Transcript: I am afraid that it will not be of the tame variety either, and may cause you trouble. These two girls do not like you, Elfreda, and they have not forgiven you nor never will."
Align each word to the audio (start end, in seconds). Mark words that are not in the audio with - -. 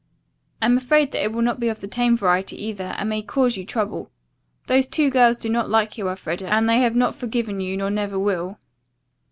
I 0.63 0.65
am 0.65 0.77
afraid 0.77 1.11
that 1.11 1.21
it 1.21 1.31
will 1.31 1.43
not 1.43 1.59
be 1.59 1.69
of 1.69 1.79
the 1.79 1.87
tame 1.87 2.17
variety 2.17 2.59
either, 2.59 2.85
and 2.97 3.07
may 3.07 3.21
cause 3.21 3.55
you 3.55 3.63
trouble. 3.63 4.09
These 4.65 4.87
two 4.87 5.11
girls 5.11 5.37
do 5.37 5.47
not 5.47 5.69
like 5.69 5.95
you, 5.95 6.09
Elfreda, 6.09 6.51
and 6.51 6.67
they 6.67 6.79
have 6.79 6.95
not 6.95 7.13
forgiven 7.13 7.61
you 7.61 7.77
nor 7.77 7.91
never 7.91 8.17
will." 8.17 8.57